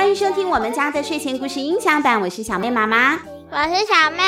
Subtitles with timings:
[0.00, 4.22] 欢迎收听我们家的睡前故事音享版，我是小妹妈妈，我是小妹，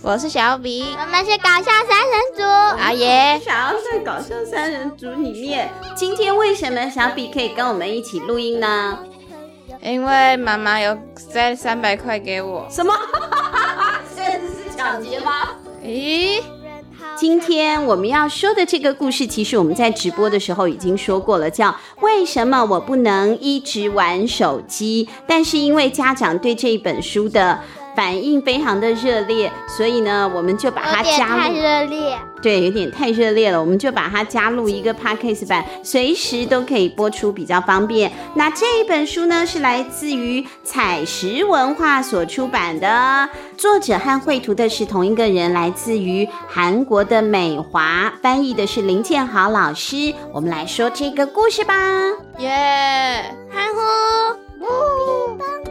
[0.00, 2.42] 我是小比，我们是搞笑三人组。
[2.82, 9.00] 阿爷，想要在搞笑三人组里面，今天为什么小比可以跟我们一起录音呢？
[9.82, 12.66] 因为妈妈有塞三百块给我。
[12.70, 12.94] 什么？
[14.16, 15.50] 现在是抢劫吗？
[15.84, 16.40] 咦？
[17.18, 25.08] 今天我们要说的这个故事，其实我们在直播的时候已经说过了，叫“为什么我不能一直玩手机”。
[25.26, 27.58] 但是因为家长对这一本书的
[27.98, 31.36] 反应非常的热烈，所以呢，我们就把它加入。
[31.36, 38.12] 太热烈，对，有点太热烈了，我们就把它加入一个 podcast 版，随时都可以播出，比较方便。
[38.36, 50.14] 那这一本书呢，是来自于采石文化所出版的，作者和绘图的是同一个人，来自于韩国的美华，翻译的是林建豪老师。
[50.32, 51.74] 我们来说这个故事吧，
[52.38, 53.24] 耶！
[53.50, 55.67] 欢呼！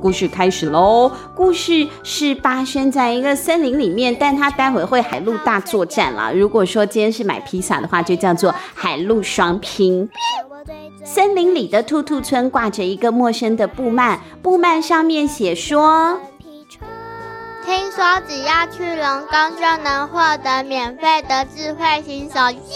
[0.00, 1.10] 故事开始喽！
[1.34, 6.30] 故事是发生在一个森林里面，但它待会会海陆大作战啦。
[6.32, 10.08] 如果说今天是买披萨的话，就叫做海陆双拼。
[11.04, 16.20] 森林里的兔兔村挂着一个陌生的布幔，布幔上面写说
[17.64, 22.74] ：“听说只要去龙宫就能获得免费的智慧型手机。”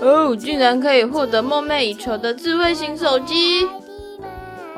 [0.00, 3.66] 哦，竟然可以获得梦寐以求的智慧型手机！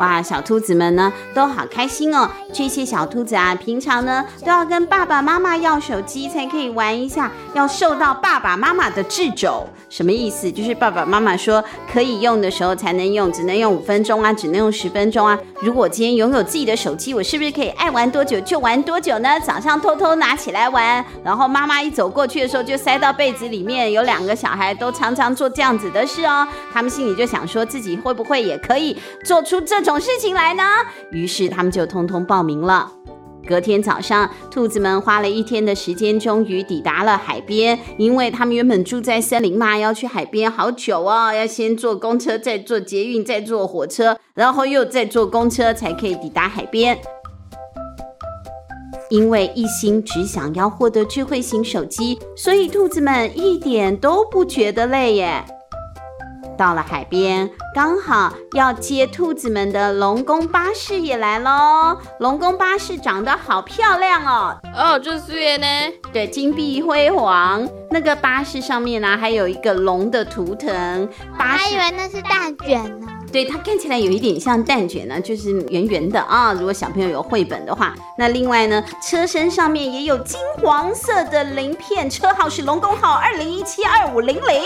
[0.00, 2.26] 哇，小兔子们呢都好开心哦！
[2.54, 9.66] 这些小兔子啊，平常呢都要跟爸爸妈妈要手机才可以玩一下，要受到爸爸妈妈的掣肘。
[9.90, 10.50] 什么意思？
[10.50, 11.62] 就是爸爸妈妈说
[11.92, 15.38] 可以用的时候才能用，只能用五分钟啊，只能用十分钟啊。
[15.60, 19.38] 如果今天拥有自己的手机，我是不是可以爱玩多久就玩多久呢？
[19.40, 23.92] 早上偷偷拿起来玩，然后妈妈一走过去的时候就塞到被子里面。
[23.92, 29.89] 有两个小孩都常常做这样子的事哦，他们心里就想说自己会不会也可以做出这种。
[29.90, 30.62] 种事情来呢，
[31.10, 32.92] 于是他们就通通报名了。
[33.44, 37.76] 隔天早上，兔子们花了一天的时间，终于抵达了海边。
[37.98, 46.96] 因为他们原本住在森林嘛，要去海边好久哦，要先坐公车，再坐捷运，再坐火车，然后又再坐公车才可以抵达海边。
[49.08, 55.44] 因为一心只想要获得智慧型手机，所以兔子们一点都不觉得累耶。
[56.60, 61.96] 到了海边，刚好要接兔子们的龙宫巴士也来喽。
[62.18, 64.60] 龙宫巴士长得好漂亮哦！
[64.76, 65.66] 哦，就是耶呢。
[66.12, 67.66] 对，金碧辉煌。
[67.90, 71.08] 那个巴士上面呢、啊，还有一个龙的图腾。
[71.38, 73.06] 巴士，我还以为那是蛋卷呢。
[73.32, 76.52] 对，它看起来有一点像蛋卷呢，就是圆圆的啊。
[76.52, 84.62] 如果小朋友有绘本的话，那另外呢，车身上面也有金黄色的鳞片，车号是龙宫号二零一七二五零零。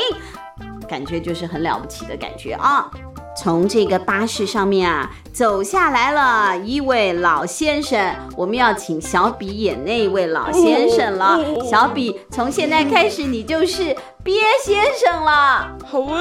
[0.85, 2.91] 感觉就是很了不起的感觉啊！
[3.37, 11.41] 从这个巴士上面啊走下来了一位老先生，我们要请小比演那位老先生了。
[11.69, 14.35] 小比，从现在开始你就是鳖
[14.65, 15.77] 先生了。
[15.85, 16.21] 好啊，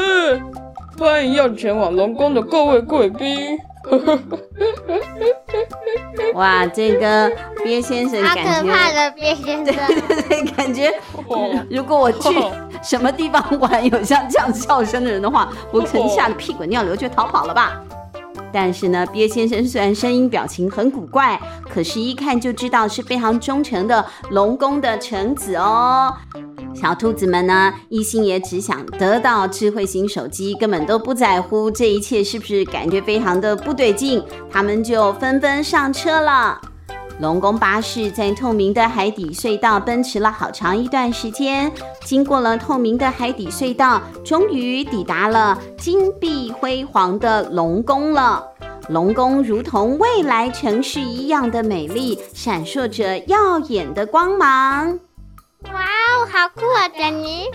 [0.98, 3.60] 欢迎要前往龙宫的各位贵宾。
[6.34, 7.32] 哇，这个
[7.64, 10.94] 鳖先生感觉，好可怕的鳖先生，对对对，感觉
[11.70, 12.30] 如果我去
[12.82, 17.82] 什么地方玩，有像这样笑声的人的话，我可能吓得屁滚尿流就逃跑了吧。
[18.52, 21.40] 但是呢，鳖先生虽然声音表情很古怪，
[21.70, 26.16] 可是一看就知道是非常忠诚的龙宫的臣子哦。
[26.74, 34.22] 小兔子们呢，一心也只想得到智慧型手机，根本都不在乎这一切是不是感觉非常的不对劲。
[34.52, 36.60] 他们就纷纷上车了。
[37.20, 41.72] 龙宫巴士在透明的海底隧道奔驰了好长一段时间，
[42.04, 48.44] 经过了透明的海底隧道，终于抵达了金碧辉煌的龙宫了。
[48.90, 55.00] 龙宫如同未来城市一样的美丽，闪烁着耀眼的光芒。
[56.44, 57.50] 哇哦，好酷啊，珍妮！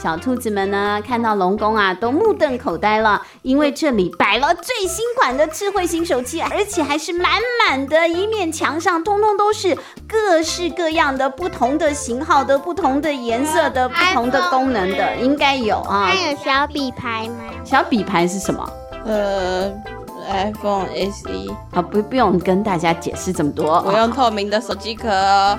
[0.00, 7.32] 小兔子们呢，看到龙宫啊，都目瞪口呆了，因为这里摆了最新款的智慧型手机，而且还是满
[7.66, 9.76] 满的一面墙上，通通都是
[10.06, 16.06] 各式各样的、不同的型号的、不同的颜色的、不同的功能的，应该有啊。
[16.06, 17.52] 还有小笔牌吗？
[17.64, 18.70] 小笔牌是什么？
[19.04, 19.72] 呃。
[20.24, 23.82] iPhone SE 好，不不用跟大家解释这么多。
[23.86, 25.08] 我用透明的手机壳。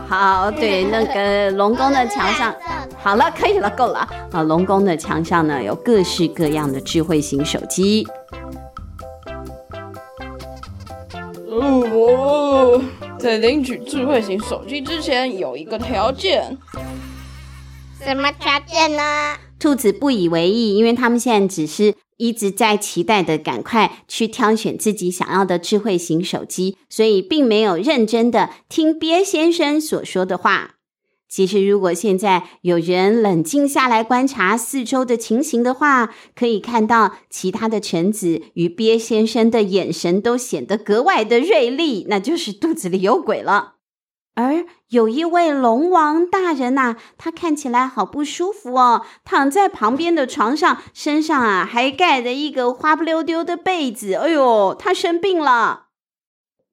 [0.08, 2.54] 好，对，那个龙宫的墙上，
[2.98, 4.00] 好了，可以了，够了。
[4.32, 8.08] 啊，龙宫的墙上呢，有各式各样的智慧型手机。
[11.50, 12.82] 哦，
[13.18, 16.58] 在领取智慧型手机之前，有一个条件。
[18.04, 19.02] 什么条件呢？
[19.58, 30.72] 兔子不以为意，因为他们现在只是一直在期待的赶快去挑选自己想要的智慧型手机，所以并没有认真的听鳖先生所说的话。
[31.28, 43.75] 其实，如果现在有人冷静下来观察四周的情形的话，可以看到其他的臣子与鳖先生的眼神都显得格外的锐利，那就是肚子里有鬼了。
[44.36, 54.14] 而有一位龙王大人呐、他看起来好不舒服哦，躺在旁边的床上，身上啊还盖着一个花不溜丢的被子。
[54.14, 55.88] 哎呦，他生病了！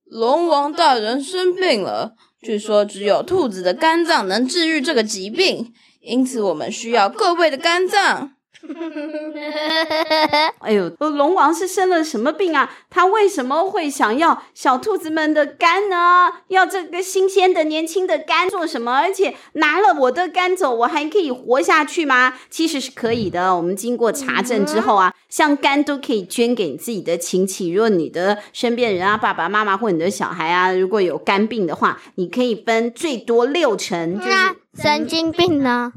[0.04, 2.14] 龙王大人生病了。
[2.42, 8.32] 据说只有兔子的肝脏能治愈这个疾病，因此我们需要各位的肝脏。
[10.60, 12.72] 哎呦，龙王是生了什么病啊？
[12.88, 16.30] 他为什么会想要小兔子们的肝呢？
[16.48, 18.98] 要这个新鲜的、年轻的肝做什么？
[18.98, 22.34] 而且拿了我的肝走，我还可以活下去吗？
[22.50, 23.56] 其实是可以的。
[23.56, 27.70] 我们经过查证之后啊，像肝都可以捐给你自己的亲戚。
[27.70, 34.20] 如果你的身边人啊，爸爸妈妈或你的小孩啊，如果有肝病的话，你可以分最多六成。
[34.20, 34.36] 就是
[34.80, 35.92] 神经病呢？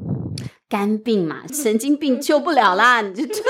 [0.67, 3.43] 肝病嘛，神经病救不了啦， 你就就是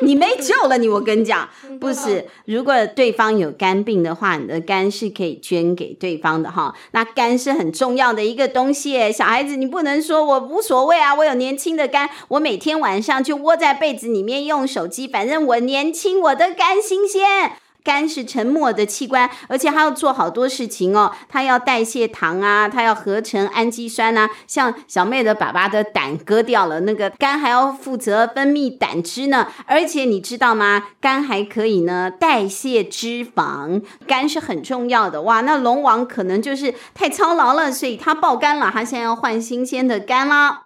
[0.00, 0.88] 你没救了你。
[0.88, 1.48] 我跟你讲，
[1.80, 6.74] 不是，如果对方有肝病的话，你的肝是可以捐给对方的哈。
[6.90, 17.52] 那肝是很重要的一个东西，小孩子你不能说我无所谓啊，我有年轻的肝，我每天晚上就窝在被子里面用手机，反正我年轻，我的肝新鲜。
[17.84, 21.12] 肝是沉默的器官，而且还要做好多事情哦。
[21.28, 24.30] 它要代谢糖啊，它要合成氨基酸啊。
[24.46, 29.48] 像小妹的爸爸的胆割掉了，那个肝还要负责分泌胆汁呢。
[29.66, 30.84] 而且你知道吗？
[31.00, 35.20] 肝还可以呢代谢脂肪，肝是很重要的。
[35.22, 38.70] 哇，那龙王可能就是太操劳了，所以他爆肝了。
[38.72, 40.62] 他现在要换新鲜的肝了。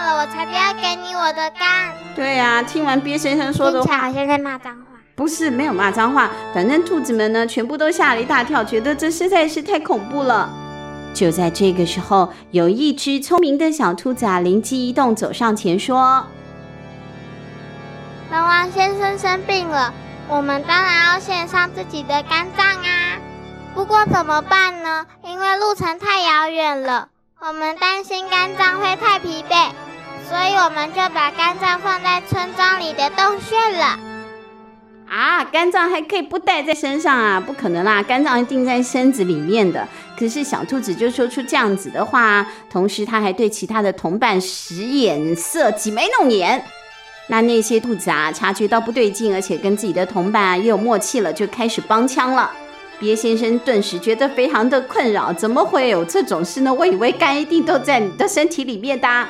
[0.00, 1.92] 了，我才不要给你我的肝。
[2.14, 4.82] 对呀、啊，听完鳖先生说的话，好像在骂脏话。
[5.14, 10.48] 不是，没有骂脏话，反正兔子们呢，全部都吓了一大跳，觉得这实在是太恐怖了。
[11.12, 16.26] 就在这个时候，有一只聪明的小兔子啊，灵机一动，走上前说
[18.32, 19.92] ：“龙王先生生病了，
[20.28, 23.18] 我们当然要献上自己的肝脏啊。
[23.74, 25.06] 不过怎么办呢？
[25.24, 27.08] 因为路程太遥远了。”
[27.44, 28.80] 我们担心肝脏
[30.32, 33.98] 所以我们就把肝脏放在村庄里的洞穴了。
[35.06, 37.38] 啊，肝脏还可以不带在身上啊？
[37.38, 39.86] 不可能啦，肝脏一定在身子里面的。
[40.18, 46.64] 可是小兔子就说出这样子的话，同时他还对其他的同伴使眼色，挤眉弄眼。
[47.26, 52.50] 那那些兔子啊，察觉到不对劲，而且跟自己的同伴啊也有默契了，就开始帮腔了。
[52.98, 56.72] 鳖先生顿时觉得非常的困扰，怎么会有这种事呢？
[56.72, 59.28] 我以为肝一定都在你的身体里面的，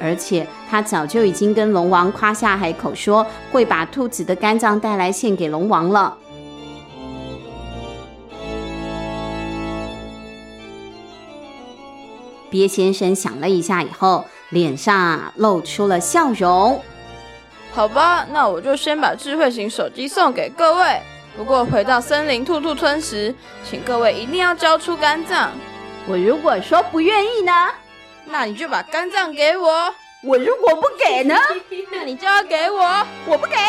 [0.00, 6.18] 而且他早就已经跟龙王夸下海口说会把兔子的肝脏带来献给龙王了。
[12.50, 16.80] 鳖先生想了一下以后，脸上露出了笑容。
[17.72, 21.00] 好吧，那我就先把智慧型手机送给各位。
[21.36, 23.34] 不过回到森林兔兔村时，
[23.68, 25.50] 请各位一定要交出肝脏。
[26.06, 27.52] 我如果说不愿意呢？
[28.26, 29.94] 那你就把肝脏给我。
[30.22, 31.34] 我如果不给呢？
[31.92, 33.06] 那你就要给我。
[33.26, 33.56] 我不给。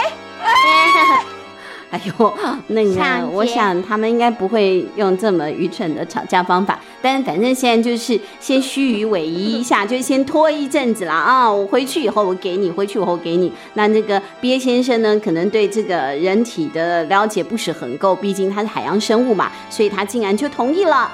[1.91, 2.33] 哎呦，
[2.67, 6.79] 那个，我想他们应该不会用这么愚蠢的吵架方法。
[7.01, 11.49] 但反正现在就是先虚与委蛇一下， 就先拖一阵子了啊！
[11.49, 13.53] 我回去以后我给你，回去以后给你。
[13.75, 21.09] 那那个鳖先生呢，可能对这个人体的了解不是很够，毕竟他是海洋生物嘛，所以他竟然就同意了。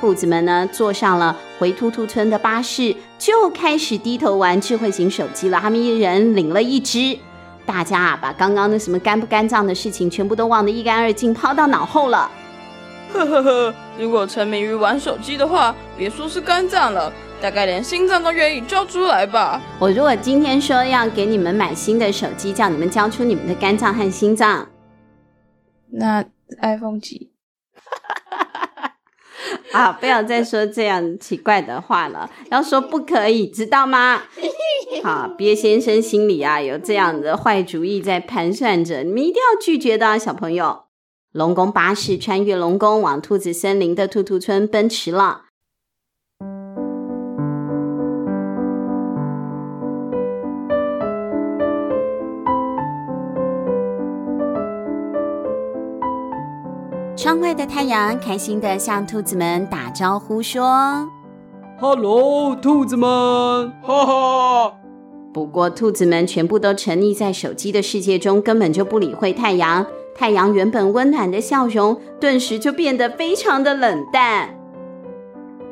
[0.00, 5.60] 兔子们呢，坐上了回兔兔村的巴士，就开始低头玩智慧型手机了。
[5.60, 7.18] 他们一人领了一只。
[7.66, 12.30] 大家啊，把刚刚的什么肝不肝脏的事情全部都忘得一干二净，抛到脑后了。
[13.12, 19.60] 呵呵呵，如果沉迷于玩手机的话，别说是肝脏了，大概连心脏都愿意交出来吧。
[19.78, 24.66] 我如果今天说要给你们买新的手机，叫你们交出你们的肝脏和心脏，
[25.92, 26.24] 那
[26.62, 27.30] iPhone 几？
[29.76, 29.92] 啊！
[29.92, 34.22] 不要再说这样奇怪的话了，要说不可以，知道吗？
[35.02, 40.84] 好，鳖先生心里啊有这样的坏主意在盘算着，你们一定要拒绝的啊，小朋友。
[41.32, 45.42] 龙宫巴士穿越龙宫，往兔子森林的兔兔村奔驰了。
[57.30, 61.08] 窗外的太阳开心的向兔子们打招呼说
[61.78, 63.08] ：“Hello，兔子们，
[63.80, 64.74] 哈哈。”
[65.32, 69.86] 不过，兔子们全部都沉溺在手机的世界中，根本就不理会太阳。
[70.12, 74.58] 太阳原本温暖的笑容，顿时就变得非常的冷淡。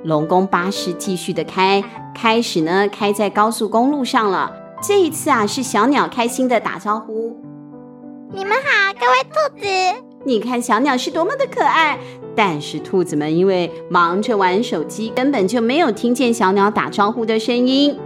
[0.05, 1.83] 龙宫巴士继续的开，
[2.15, 4.53] 开始呢开在高速公路上了。
[4.81, 7.37] 这一次啊，是小鸟开心的打招呼
[8.31, 10.08] ：“你们好，各位兔子！
[10.25, 11.98] 你看小鸟是多么的可爱。”
[12.34, 17.98] 但是兔子们因为忙着玩手机，根本就没有听见小鸟打招呼的声音。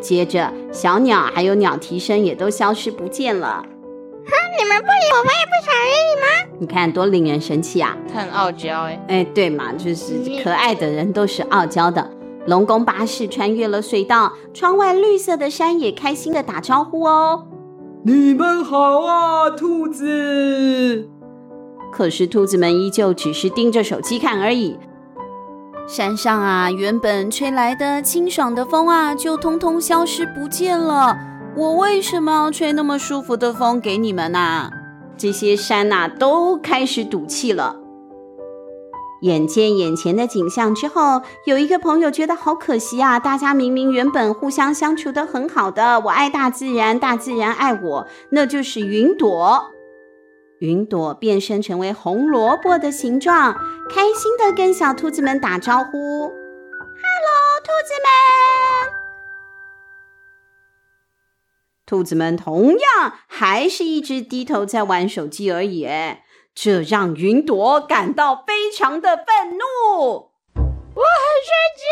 [0.00, 3.64] 接着，小鸟还有鸟啼声也都消失不见了。
[3.64, 6.56] 哼，你们不理我，我也不想理你吗？
[6.60, 7.96] 你看多令人生气啊！
[8.12, 12.10] 他很傲娇哎，哎，对嘛，就是可爱的人都是傲娇的。
[12.46, 17.46] 龙宫巴士穿越了隧道，窗外绿色的山也开心的打招呼哦。
[18.04, 21.08] 你们好啊，兔子！
[21.98, 24.78] 可是兔子们依旧只是盯着手机看而已。
[25.88, 31.18] 山上啊，原本吹来的清爽的风啊，就通通消失不见了。
[31.56, 34.70] 我为什么要吹那么舒服的风给你们啊？
[35.16, 37.74] 这些山呐，都开始赌气了。
[39.22, 43.18] 眼见眼前的景象之后，有一个朋友觉得好可惜啊！
[43.18, 49.72] 大家明明原本互相相处的很好的，我爱大自然，大自然爱我，那就是云朵。
[50.60, 53.54] 云朵变身成为红萝卜的形状，
[53.88, 55.90] 开心的跟小兔子们打招呼
[56.28, 58.92] ：“Hello，兔子们！”
[61.86, 65.88] 兔子们同样还是一直低头在玩手机而已，
[66.54, 70.32] 这让云朵感到非常的愤怒。
[70.56, 71.84] 我很生气，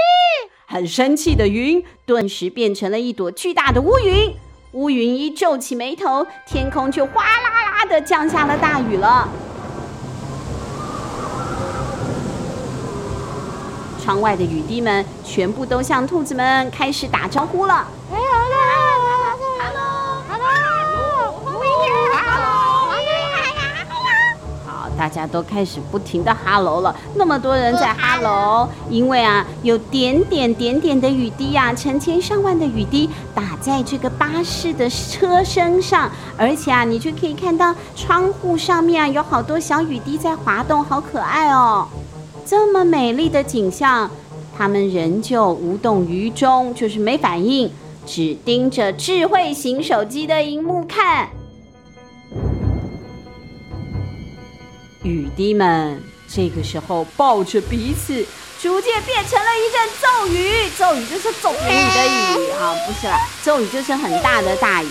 [0.67, 4.35] 很生气的云顿时变成了一朵巨大的乌云。
[4.77, 9.27] 乌云一皱起眉头，天空就哗啦啦的降下了大雨了。
[14.05, 17.87] 窗外的雨滴们全部都向兔子们开始打招呼了。
[24.97, 41.87] 大家都开始不停的哈喽了，那么多人在哈喽，因为啊，有点点点点的雨滴呀、啊，成千上万的雨滴打在这个巴士的车身上，而且啊，你就可以看到窗户上面啊，有好多小雨滴在滑动，好可爱哦！
[42.45, 44.11] 这么美丽的景象，
[44.57, 47.71] 他们仍旧无动于衷，就是没反应，
[48.07, 51.29] 只盯着智慧型手机的荧幕看。
[55.07, 58.27] 雨滴们这个时候抱着彼此，
[58.61, 60.69] 逐渐变成了一阵骤雨。
[60.77, 64.89] 骤雨就是骤雨的雨啊，不是啦，骤雨就是很大的大雨。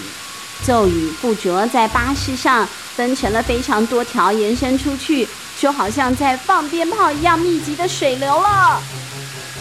[0.66, 5.28] 骤雨附着在巴士上，分成了非常多条，延伸出去，
[5.60, 8.82] 就好像在放鞭炮一样密集的水流了。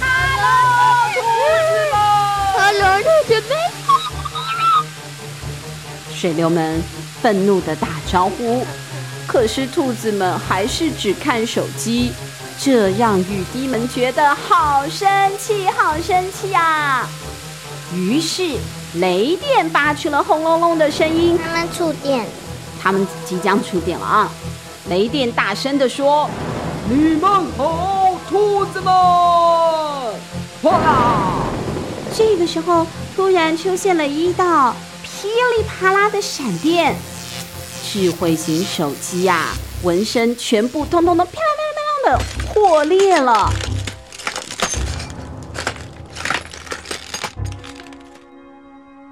[0.00, 1.20] Hello，兔
[1.66, 1.98] 子们
[2.54, 3.58] ！Hello，兔子们！
[6.14, 6.80] 水流们
[7.20, 8.64] 愤怒的打招呼。
[9.26, 12.12] 可是兔子们还是只看手机，
[12.58, 17.08] 这让雨滴们觉得好生气，好生气啊！
[17.94, 18.58] 于是
[18.94, 22.26] 雷电发出了轰隆隆的声音，他们触电，
[22.82, 24.30] 他们即将触电了啊！
[24.88, 26.28] 雷电大声地说
[26.90, 28.92] ：“你们好，兔子们！”
[30.62, 31.42] 哇！
[32.16, 36.94] 这个时候突然出现了一道噼里啪啦的闪电。
[37.94, 43.48] 智慧型手机呀、啊，纹身全部通通都啪啦啪啦啪啦的破裂了。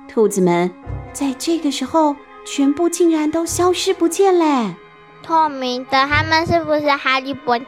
[0.09, 0.69] 兔子们
[1.13, 4.75] 在这个时候全部竟然都消失不见嘞！
[5.23, 7.65] 透明的，他们是不是哈利波特？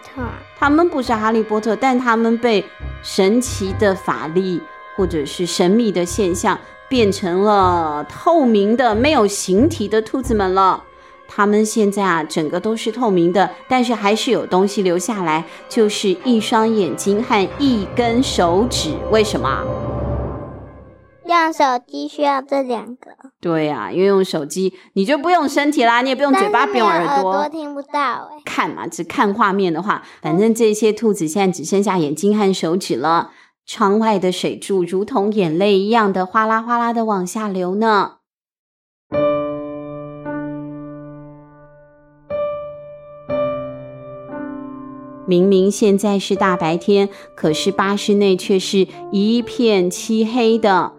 [0.59, 2.65] 他们不是哈利波特，但他们被
[3.05, 4.61] 神奇的法力
[4.97, 10.83] 或者是神秘的现象变成了透明的、没有形体的兔子们了。
[11.29, 18.95] 他们现在啊，整个都是透明的，但是还是有东西留下来，就是一双眼睛和一根手指。
[19.11, 19.65] 为什么？
[21.27, 23.11] 用手机需要这两个。
[23.41, 28.43] 对呀、啊，因为用手机你就不用身体啦，你也不用嘴巴，不用耳朵，耳朵听不到哎。
[28.45, 33.31] 看嘛，只看画面的话，反正这些兔子现在只剩下眼睛和手指了。
[33.67, 38.17] 窗外的水柱如同眼泪一样的哗啦哗啦的往下流呢。
[45.27, 50.93] 明明现在是大白天，可是巴士内却是一片漆黑的。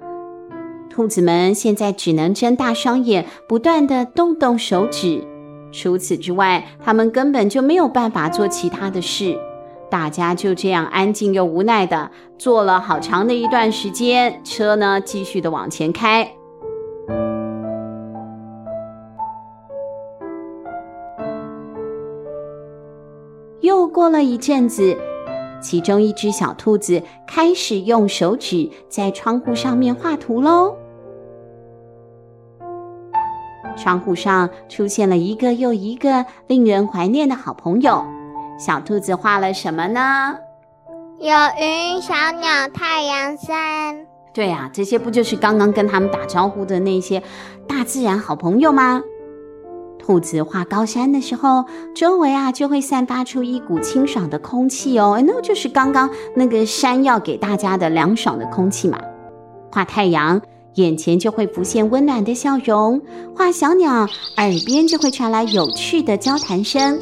[0.90, 5.24] 兔子们现在只能睁大双眼，不断的动动手指。
[5.72, 9.38] 除此之外，他们根本就没有办法做其他的事。
[9.92, 16.32] 大家就这样安静又无奈的坐了好长的一段时间，车呢继续的往前开。
[23.96, 24.98] 过了一阵子，
[25.62, 30.76] 其中一只小兔子开始用手指在窗户上面画图喽。
[33.78, 38.04] 窗户上出现了一个又一个令人怀念的好朋友。
[38.60, 40.36] 小兔子画了什么呢？
[41.20, 44.06] 有云、小鸟、太阳、山。
[44.34, 47.24] 对呀，这些不就是刚刚跟他们打招呼的那些
[47.66, 49.02] 大自然好朋友吗？
[50.06, 59.00] 兔子画高山的时候，周围啊就会散发出一股清爽的空气哦，那就是刚刚那个山要给大家的凉爽的空气嘛。
[59.72, 60.42] 画太阳。
[60.76, 63.02] 眼前就会浮现温暖的笑容，
[63.34, 67.00] 画小鸟，耳边就会传来有趣的交谈声。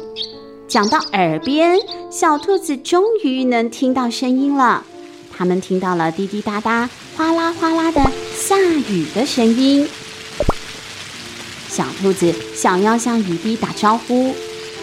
[0.68, 1.76] 讲到耳边，
[2.08, 4.84] 小兔子终于能听到声音了。
[5.36, 8.00] 它们听到了滴滴答答、哗啦哗啦的
[8.32, 9.88] 下雨的声音。
[11.74, 14.32] 小兔子想要向雨滴打招呼，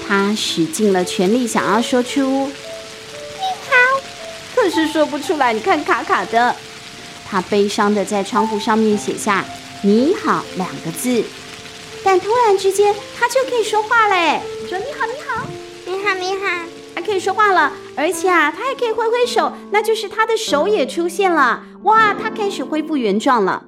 [0.05, 2.19] 它使尽了全力想要说出
[3.39, 4.01] “你好”，
[4.53, 5.53] 可是说不出来。
[5.53, 6.53] 你看，卡卡的。
[7.29, 9.45] 它悲伤的在窗户上面写下
[9.83, 11.23] “你好”两个字，
[12.03, 14.41] 但突然之间，它就可以说话嘞！
[14.67, 15.47] 说：“你好，你好，
[15.85, 21.63] 你好，你好。”它可以说话了，而且啊，它还可以挥挥手，那就是它的手也出现了。
[21.83, 23.63] 哇，它开始恢复原状了。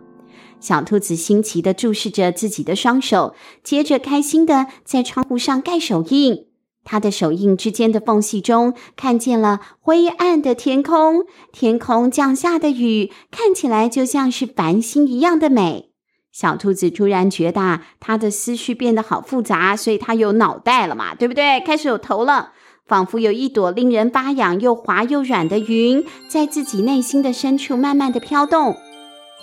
[0.63, 6.45] 小兔子新奇地注视着自己的双手，接着开心地在窗户上盖手印。
[6.85, 15.89] 他的手印之间的缝隙中，看见了灰暗的天空，天空降下的雨看起来就像是繁星一样的美。
[16.31, 21.59] 小兔子突然觉得，他的思绪变得好复杂，所以他有脑袋了嘛，对不对？
[21.59, 22.53] 开始有头了，
[22.87, 28.77] 仿佛有一朵令人发痒又滑又软的云，在自己内心的深处慢慢的飘动。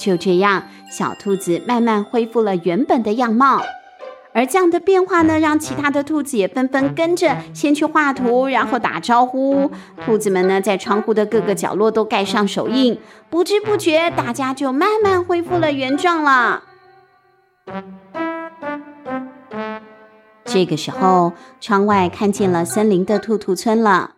[0.01, 3.63] 就这样，小兔子慢慢恢复了原本的样貌。
[4.33, 9.71] 而这样的变化呢，让其他的兔子也纷纷跟着先去画图，然后打招呼。
[10.07, 16.63] 兔子们呢，在窗户的各个角落都盖上手印，不知不觉，大家就慢慢恢复了原状了。
[20.45, 24.13] 这个时候，窗外看见了森林的兔兔村了。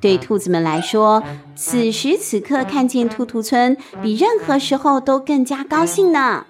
[0.00, 1.22] 对兔子们来说，
[1.54, 6.46] 此时此刻看见兔兔村，比任何时候都更加高兴呢。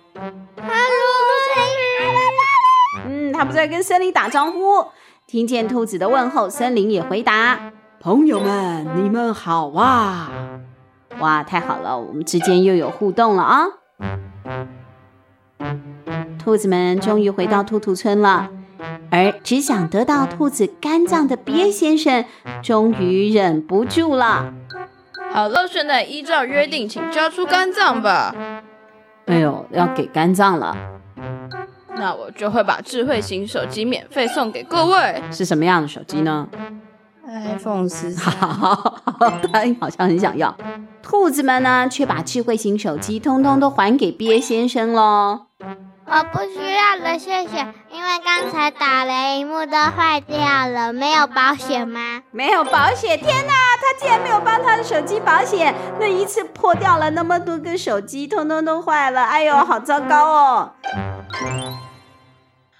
[3.06, 4.86] 嗯他不在跟森林打招呼，
[5.26, 10.30] 听见兔子的问候，森林也回答：“朋友们，你们好啊！”
[11.18, 13.66] 哇，太好了，我们之间又有互动了啊！
[16.38, 18.48] 兔子们终于回到兔兔村了，
[19.10, 22.24] 而只想得到兔子肝脏的鳖先生
[22.62, 24.52] 终于忍不住了。
[25.32, 28.34] 好了，现在依照约定，请交出肝脏吧。
[29.26, 30.76] 哎呦，要给肝脏了。
[31.96, 35.22] 那我就会把智慧型手机免费送给各位。
[35.30, 36.48] 是什么样的手机呢
[37.26, 38.32] ？iPhone 十三。
[38.32, 39.00] 好，
[39.52, 40.56] 他好像很想要。
[41.02, 45.46] 兔子们呢，却把智慧型手机通通都还给鳖先生喽。
[46.12, 47.58] 我不需要了，谢谢。
[47.92, 50.36] 因为刚才打雷，萤幕都坏掉
[50.68, 52.22] 了，没有保险吗？
[52.32, 53.16] 没有保险！
[53.16, 59.22] 天哪，他竟然没有帮他的手机保险，那一次破掉了那么多个手机，通通都坏了。
[59.22, 60.72] 哎呦，好糟糕哦！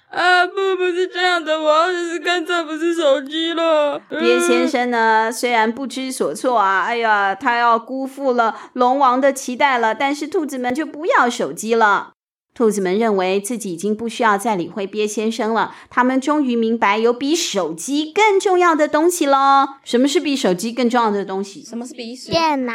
[0.09, 3.97] 啊不，不是这样的，我要的是肝脏，不是手机了。
[4.09, 12.11] 鳖先生呢，虽然不知所措啊，哎呀，他要辜负了龙王的期待了，但是兔子们就不要手机了。
[12.53, 19.67] 兔子们认为自己已经不需要再理会鳖先生了，他们终于明白有比手机更重要的东西喽。
[19.83, 21.63] 什么是比手机更重要的东西？
[21.63, 22.31] 什么是比手？
[22.31, 22.73] 电脑？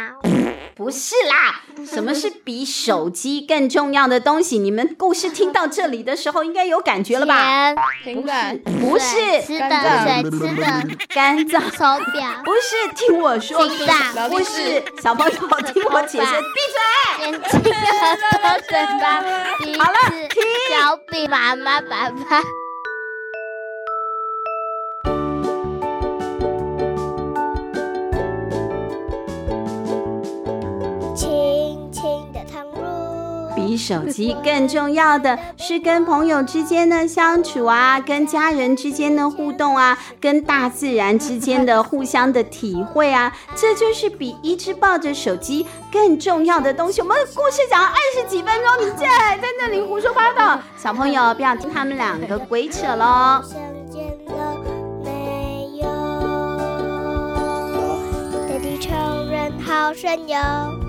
[0.75, 4.59] 不是啦，什么是比手机更重要的东西？
[4.59, 7.73] 你们故事听到这里的时候，应该有感觉了吧？
[8.03, 8.61] 不是？
[8.79, 9.69] 不是，吃的
[10.03, 11.77] 水，吃的肝脏，手
[12.13, 12.41] 表？
[12.45, 13.57] 不是，听我说？
[14.29, 15.31] 不是，小朋友，
[15.73, 16.77] 听我解释，闭嘴！
[17.25, 19.23] 眼睛、 耳朵、嘴巴。
[19.75, 20.29] 好了，
[20.69, 22.66] 小比妈妈，爸爸。
[33.77, 47.01] 手机，更重要的是跟朋友之间的相处啊，跟家人之间的互动啊，跟大自然之间的互相的体会啊，这就是比一直抱着手机更重要的东西。
[47.01, 53.43] 我们故事讲了二十几分钟，你竟然在那里胡说八道，小朋友不要听他们两个鬼扯喽。
[59.65, 60.86] 好神游。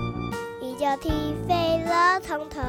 [0.79, 2.61] 就踢飞了从头。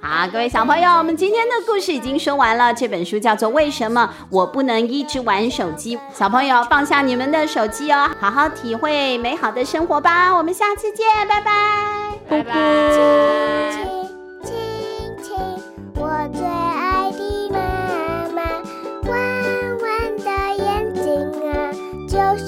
[0.00, 2.74] 好，各位小朋友，我们今天的故事已经说完了。
[2.74, 5.96] 这本书叫做《为什么我不能一直玩手机》。
[6.12, 10.34] 小朋友放下你们的手机哦，好好体会美好的生活吧。
[10.34, 11.52] 我们下次见，拜拜，
[12.28, 12.52] 拜拜。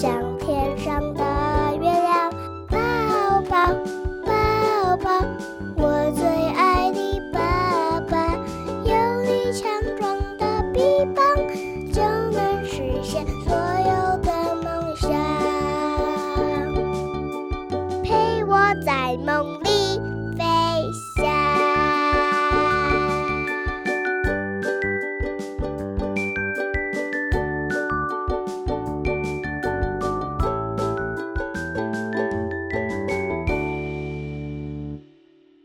[0.03, 0.16] 在梦。